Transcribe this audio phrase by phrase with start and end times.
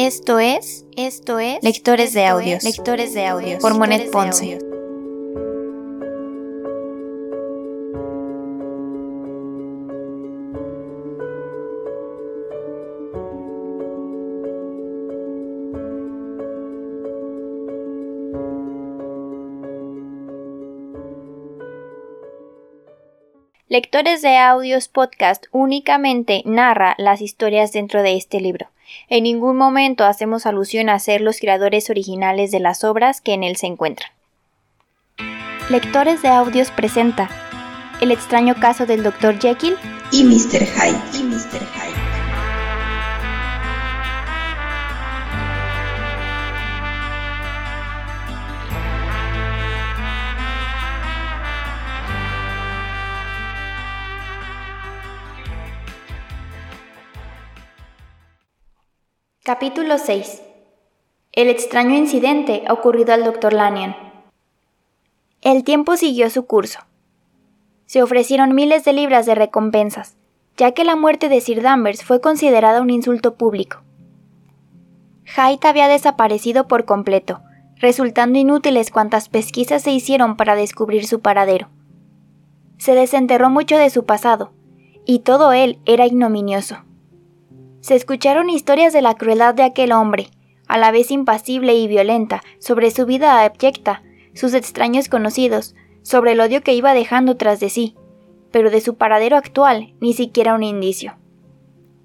[0.00, 2.64] Esto es, esto es Lectores de Audios.
[2.64, 4.60] es, Lectores de Audios Por Monet Ponce.
[23.66, 28.68] Lectores de Audios Podcast únicamente narra las historias dentro de este libro.
[29.08, 33.44] En ningún momento hacemos alusión a ser los creadores originales de las obras que en
[33.44, 34.10] él se encuentran.
[35.70, 37.28] Lectores de Audios presenta
[38.00, 39.38] El extraño caso del Dr.
[39.38, 39.76] Jekyll
[40.10, 40.64] y Mr.
[40.64, 41.18] Hyde.
[41.18, 41.60] Y Mr.
[41.74, 41.87] Hyde.
[59.60, 60.40] Capítulo 6
[61.32, 63.52] El extraño incidente ocurrido al Dr.
[63.52, 63.96] Lanyon.
[65.42, 66.78] El tiempo siguió su curso.
[67.86, 70.16] Se ofrecieron miles de libras de recompensas,
[70.56, 73.78] ya que la muerte de Sir Danvers fue considerada un insulto público.
[75.24, 77.40] Hyde había desaparecido por completo,
[77.78, 81.68] resultando inútiles cuantas pesquisas se hicieron para descubrir su paradero.
[82.76, 84.52] Se desenterró mucho de su pasado,
[85.04, 86.84] y todo él era ignominioso.
[87.88, 90.28] Se escucharon historias de la crueldad de aquel hombre,
[90.66, 94.02] a la vez impasible y violenta, sobre su vida abyecta,
[94.34, 97.96] sus extraños conocidos, sobre el odio que iba dejando tras de sí,
[98.50, 101.16] pero de su paradero actual ni siquiera un indicio.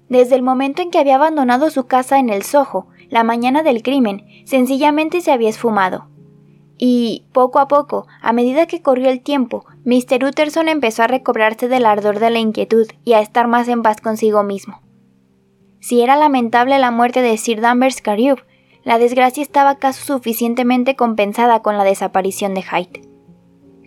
[0.08, 3.82] Desde el momento en que había abandonado su casa en el Soho, la mañana del
[3.82, 6.08] crimen, sencillamente se había esfumado.
[6.78, 10.24] Y, poco a poco, a medida que corrió el tiempo, Mr.
[10.24, 14.00] Utterson empezó a recobrarse del ardor de la inquietud y a estar más en paz
[14.00, 14.80] consigo mismo.
[15.84, 18.36] Si era lamentable la muerte de Sir Danvers Carew,
[18.84, 23.02] la desgracia estaba acaso suficientemente compensada con la desaparición de Hyde.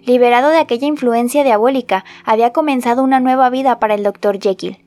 [0.06, 4.40] Liberado de aquella influencia diabólica, había comenzado una nueva vida para el Dr.
[4.40, 4.78] Jekyll.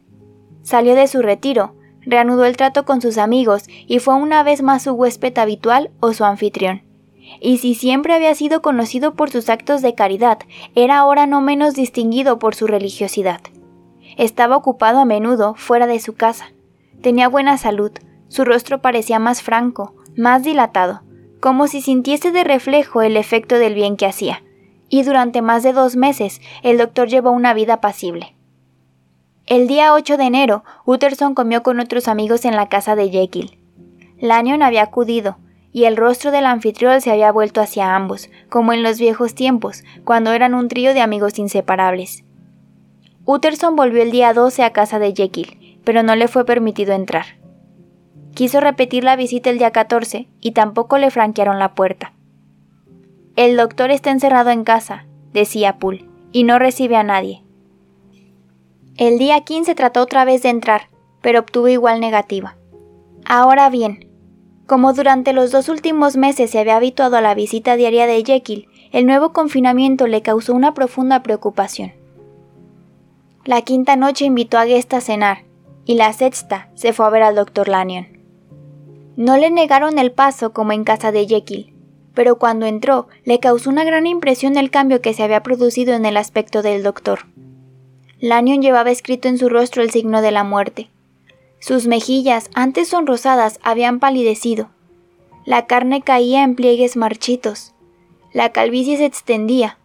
[0.63, 4.85] Salió de su retiro, reanudó el trato con sus amigos y fue una vez más
[4.85, 6.85] su huésped habitual o su anfitrión.
[7.41, 10.39] Y si siempre había sido conocido por sus actos de caridad,
[10.77, 13.41] era ahora no menos distinguido por su religiosidad.
[14.17, 16.53] Estaba ocupado a menudo fuera de su casa.
[17.03, 17.93] Tenía buena salud,
[18.29, 21.03] su rostro parecía más franco, más dilatado,
[21.41, 24.43] como si sintiese de reflejo el efecto del bien que hacía,
[24.91, 28.35] y durante más de dos meses el doctor llevó una vida apacible.
[29.47, 33.59] El día 8 de enero, Utterson comió con otros amigos en la casa de Jekyll.
[34.21, 35.39] Lanyon había acudido,
[35.73, 39.85] y el rostro del anfitrión se había vuelto hacia ambos, como en los viejos tiempos,
[40.05, 42.25] cuando eran un trío de amigos inseparables.
[43.25, 47.27] Utterson volvió el día 12 a casa de Jekyll, pero no le fue permitido entrar.
[48.33, 52.13] Quiso repetir la visita el día 14 y tampoco le franquearon la puerta.
[53.35, 57.43] El doctor está encerrado en casa, decía Poole, y no recibe a nadie.
[58.99, 60.83] El día 15 trató otra vez de entrar,
[61.23, 62.55] pero obtuvo igual negativa.
[63.25, 64.09] Ahora bien,
[64.69, 68.69] como durante los dos últimos meses se había habituado a la visita diaria de Jekyll,
[68.93, 71.95] el nuevo confinamiento le causó una profunda preocupación.
[73.45, 75.50] La quinta noche invitó a Guest a cenar,
[75.91, 78.07] y la sexta se fue a ver al doctor Lanyon.
[79.17, 81.75] No le negaron el paso como en casa de Jekyll,
[82.15, 86.07] pero cuando entró le causó una gran impresión el cambio que se había producido en
[86.07, 87.27] el aspecto del doctor.
[88.21, 90.91] Lanyon llevaba escrito en su rostro el signo de la muerte.
[91.59, 94.71] Sus mejillas, antes sonrosadas, habían palidecido.
[95.45, 97.75] La carne caía en pliegues marchitos.
[98.33, 99.77] La calvicie se extendía.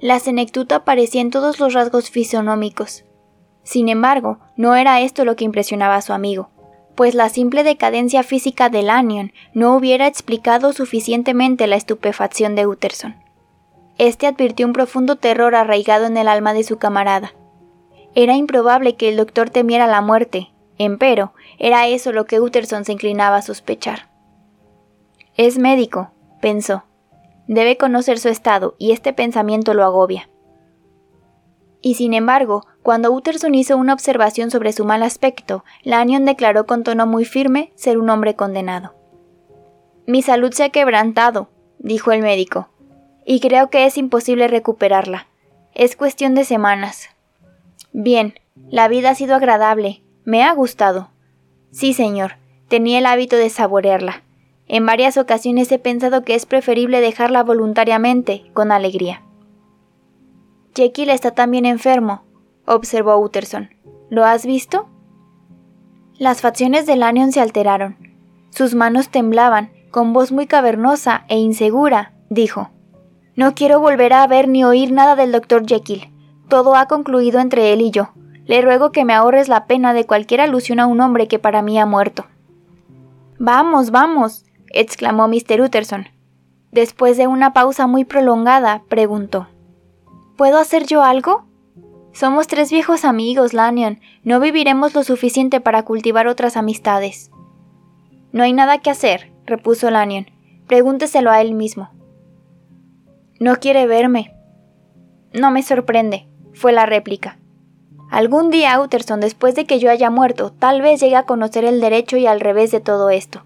[0.00, 3.04] La senectud aparecía en todos los rasgos fisionómicos.
[3.64, 6.50] Sin embargo, no era esto lo que impresionaba a su amigo,
[6.94, 13.16] pues la simple decadencia física de Lanyon no hubiera explicado suficientemente la estupefacción de Utterson.
[13.98, 17.34] Este advirtió un profundo terror arraigado en el alma de su camarada.
[18.14, 22.92] Era improbable que el doctor temiera la muerte, empero, era eso lo que Utterson se
[22.92, 24.08] inclinaba a sospechar.
[25.36, 26.84] Es médico, pensó.
[27.46, 30.28] Debe conocer su estado, y este pensamiento lo agobia.
[31.84, 36.82] Y sin embargo, cuando Utterson hizo una observación sobre su mal aspecto, Lanyon declaró con
[36.82, 38.94] tono muy firme ser un hombre condenado.
[40.06, 42.70] Mi salud se ha quebrantado, dijo el médico,
[43.26, 45.26] y creo que es imposible recuperarla.
[45.74, 47.10] Es cuestión de semanas.
[47.92, 48.32] Bien,
[48.70, 51.10] la vida ha sido agradable, me ha gustado.
[51.70, 52.36] Sí, señor,
[52.68, 54.22] tenía el hábito de saborearla.
[54.68, 59.22] En varias ocasiones he pensado que es preferible dejarla voluntariamente, con alegría.
[60.74, 62.24] Jekyll está también enfermo,
[62.66, 63.70] observó Utterson.
[64.10, 64.88] ¿Lo has visto?
[66.18, 67.96] Las facciones de Lanyon se alteraron.
[68.50, 72.70] Sus manos temblaban, con voz muy cavernosa e insegura, dijo
[73.36, 76.12] No quiero volver a ver ni oír nada del doctor Jekyll.
[76.48, 78.10] Todo ha concluido entre él y yo.
[78.44, 81.62] Le ruego que me ahorres la pena de cualquier alusión a un hombre que para
[81.62, 82.26] mí ha muerto.
[83.38, 85.60] Vamos, vamos, exclamó Mr.
[85.60, 86.08] Utterson.
[86.72, 89.46] Después de una pausa muy prolongada, preguntó
[90.36, 91.44] ¿Puedo hacer yo algo?
[92.12, 94.00] Somos tres viejos amigos, Lanyon.
[94.24, 97.30] No viviremos lo suficiente para cultivar otras amistades.
[98.32, 100.26] No hay nada que hacer, repuso Lanyon.
[100.66, 101.90] Pregúnteselo a él mismo.
[103.38, 104.34] No quiere verme.
[105.32, 107.38] No me sorprende, fue la réplica.
[108.10, 111.80] Algún día, Utterson, después de que yo haya muerto, tal vez llegue a conocer el
[111.80, 113.44] derecho y al revés de todo esto.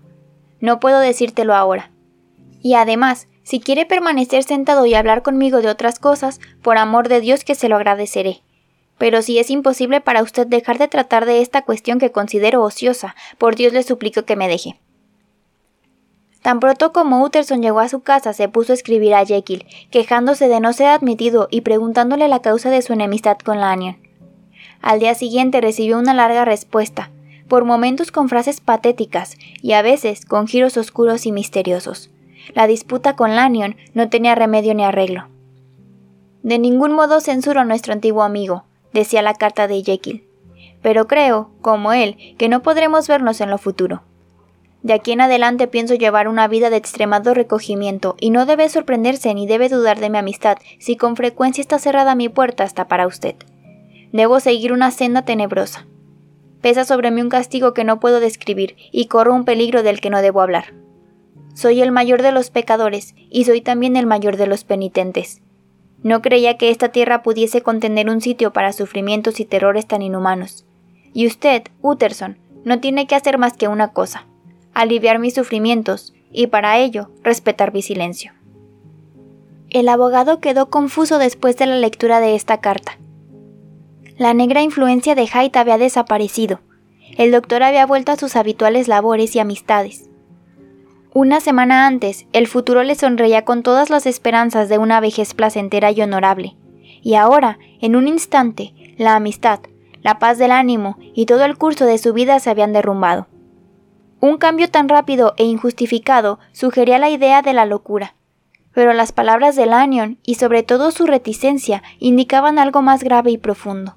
[0.61, 1.91] No puedo decírtelo ahora.
[2.61, 7.23] Y además, si quiere permanecer sentado y hablar conmigo de otras cosas, por amor de
[7.23, 8.43] Dios que se lo agradeceré.
[8.99, 13.17] Pero si es imposible para usted dejar de tratar de esta cuestión que considero ociosa,
[13.39, 14.79] por Dios le suplico que me deje.
[16.43, 20.49] Tan pronto como Utterson llegó a su casa, se puso a escribir a Jekyll, quejándose
[20.49, 23.97] de no ser admitido y preguntándole la causa de su enemistad con Lanyon.
[24.83, 27.11] Al día siguiente recibió una larga respuesta,
[27.49, 32.11] por momentos con frases patéticas y a veces con giros oscuros y misteriosos.
[32.55, 35.29] La disputa con Lanyon no tenía remedio ni arreglo.
[36.43, 40.25] De ningún modo censuro a nuestro antiguo amigo, decía la carta de Jekyll,
[40.83, 44.03] pero creo, como él, que no podremos vernos en lo futuro.
[44.83, 49.35] De aquí en adelante pienso llevar una vida de extremado recogimiento, y no debe sorprenderse
[49.35, 53.07] ni debe dudar de mi amistad si con frecuencia está cerrada mi puerta hasta para
[53.07, 53.35] usted.
[54.13, 55.87] Debo seguir una senda tenebrosa.
[56.63, 60.11] Pesa sobre mí un castigo que no puedo describir, y corro un peligro del que
[60.11, 60.73] no debo hablar.
[61.59, 65.43] Soy el mayor de los pecadores, y soy también el mayor de los penitentes.
[66.05, 70.67] No creía que esta tierra pudiese contener un sitio para sufrimientos y terrores tan inhumanos.
[71.13, 74.25] Y usted, Utterson, no tiene que hacer más que una cosa,
[74.73, 78.31] aliviar mis sufrimientos, y para ello respetar mi silencio.
[79.69, 83.01] El abogado quedó confuso después de la lectura de esta carta.
[84.17, 86.61] La negra influencia de Hyde había desaparecido.
[87.17, 90.08] El doctor había vuelto a sus habituales labores y amistades.
[91.21, 95.91] Una semana antes, el futuro le sonreía con todas las esperanzas de una vejez placentera
[95.91, 96.55] y honorable.
[97.03, 99.59] Y ahora, en un instante, la amistad,
[100.01, 103.27] la paz del ánimo y todo el curso de su vida se habían derrumbado.
[104.21, 108.15] Un cambio tan rápido e injustificado sugería la idea de la locura,
[108.73, 113.39] pero las palabras de Lanyon y sobre todo su reticencia indicaban algo más grave y
[113.39, 113.97] profundo.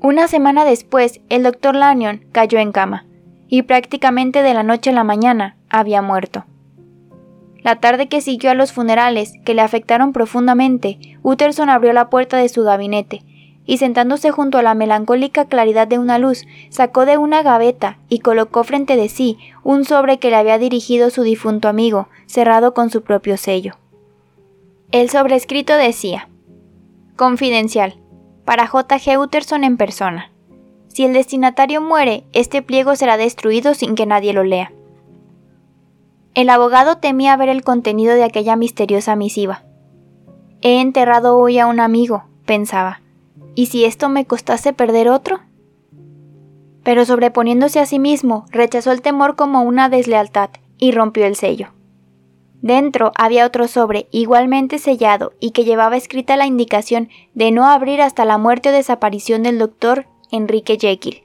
[0.00, 3.04] Una semana después, el doctor Lanyon cayó en cama,
[3.48, 6.44] y prácticamente de la noche a la mañana había muerto.
[7.62, 12.36] La tarde que siguió a los funerales, que le afectaron profundamente, Utterson abrió la puerta
[12.36, 13.22] de su gabinete,
[13.66, 18.20] y sentándose junto a la melancólica claridad de una luz, sacó de una gaveta y
[18.20, 22.90] colocó frente de sí un sobre que le había dirigido su difunto amigo, cerrado con
[22.90, 23.74] su propio sello.
[24.92, 26.28] El sobrescrito decía
[27.16, 27.96] Confidencial
[28.44, 29.18] para J.G.
[29.18, 30.30] Utterson en persona.
[30.96, 34.72] Si el destinatario muere, este pliego será destruido sin que nadie lo lea.
[36.32, 39.62] El abogado temía ver el contenido de aquella misteriosa misiva.
[40.62, 43.02] He enterrado hoy a un amigo, pensaba.
[43.54, 45.40] ¿Y si esto me costase perder otro?
[46.82, 50.48] Pero sobreponiéndose a sí mismo, rechazó el temor como una deslealtad
[50.78, 51.74] y rompió el sello.
[52.62, 58.00] Dentro había otro sobre, igualmente sellado, y que llevaba escrita la indicación de no abrir
[58.00, 61.24] hasta la muerte o desaparición del doctor Enrique Jekyll.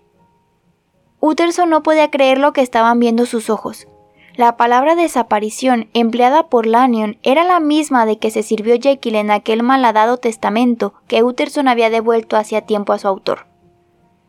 [1.20, 3.88] Utterson no podía creer lo que estaban viendo sus ojos.
[4.36, 9.30] La palabra desaparición empleada por Lanyon era la misma de que se sirvió Jekyll en
[9.30, 13.48] aquel malhadado testamento que Utterson había devuelto hacía tiempo a su autor.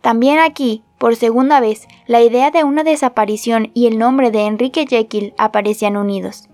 [0.01, 4.87] También aquí, por segunda vez, la idea de una desaparición y el nombre de Enrique
[4.89, 6.49] Jekyll aparecían unidos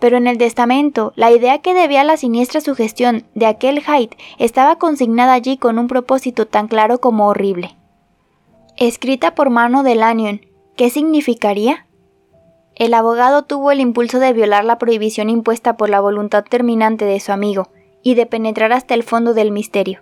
[0.00, 4.76] pero en el testamento la idea que debía la siniestra sugestión de aquel Hyde estaba
[4.76, 7.76] consignada allí con un propósito tan claro como horrible.
[8.76, 10.40] Escrita por mano de Lanyon,
[10.76, 11.86] ¿qué significaría?
[12.74, 17.20] El abogado tuvo el impulso de violar la prohibición impuesta por la voluntad terminante de
[17.20, 17.68] su amigo
[18.02, 20.00] y de penetrar hasta el fondo del misterio.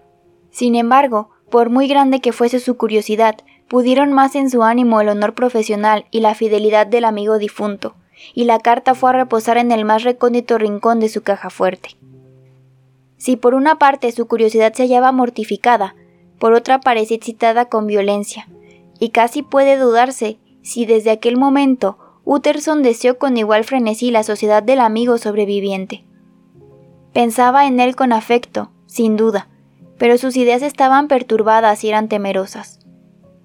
[0.50, 3.36] Sin embargo, por muy grande que fuese su curiosidad,
[3.68, 7.96] pudieron más en su ánimo el honor profesional y la fidelidad del amigo difunto,
[8.34, 11.90] y la carta fue a reposar en el más recóndito rincón de su caja fuerte.
[13.16, 15.94] Si por una parte su curiosidad se hallaba mortificada,
[16.38, 18.48] por otra parecía excitada con violencia,
[19.00, 24.62] y casi puede dudarse si desde aquel momento Utterson deseó con igual frenesí la sociedad
[24.62, 26.04] del amigo sobreviviente.
[27.12, 29.48] Pensaba en él con afecto, sin duda,
[29.98, 32.80] pero sus ideas estaban perturbadas y eran temerosas.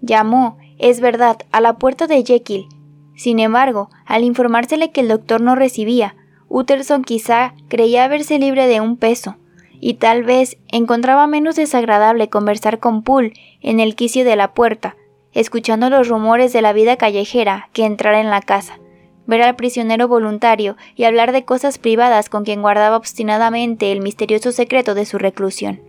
[0.01, 2.68] Llamó, es verdad, a la puerta de Jekyll
[3.15, 6.15] Sin embargo, al informársele que el doctor no recibía,
[6.50, 9.38] Utterson quizá creía verse libre de un peso,
[9.79, 14.96] y tal vez encontraba menos desagradable conversar con Poole en el quicio de la puerta,
[15.34, 18.79] escuchando los rumores de la vida callejera, que entrar en la casa,
[19.25, 24.51] ver al prisionero voluntario y hablar de cosas privadas con quien guardaba obstinadamente el misterioso
[24.51, 25.82] secreto de su reclusión.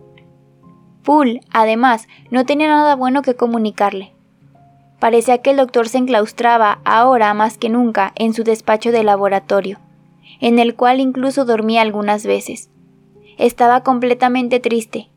[1.03, 4.14] Poole, además, no tenía nada bueno que comunicarle.
[4.99, 9.79] Parecía que el doctor se enclaustraba ahora más que nunca en su despacho de laboratorio,
[10.39, 12.69] en el cual incluso dormía algunas veces.
[13.37, 15.09] Estaba completamente triste.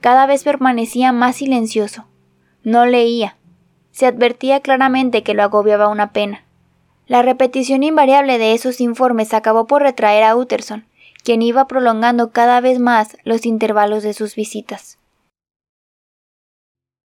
[0.00, 2.06] Cada vez permanecía más silencioso.
[2.62, 3.36] No leía.
[3.90, 6.44] Se advertía claramente que lo agobiaba una pena.
[7.06, 10.86] La repetición invariable de esos informes acabó por retraer a Utterson,
[11.22, 14.98] quien iba prolongando cada vez más los intervalos de sus visitas.